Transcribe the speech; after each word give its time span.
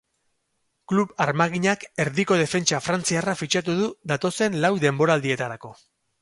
Klub 0.93 1.11
armaginak 1.25 1.85
erdiko 2.05 2.37
defentsa 2.39 2.79
frantziarra 2.85 3.37
fitxatu 3.43 3.77
du 3.83 3.91
datozen 4.13 4.59
lau 4.65 4.73
denboraldietarako. 4.87 5.73